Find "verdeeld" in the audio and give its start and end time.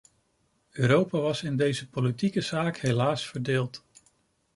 3.27-3.83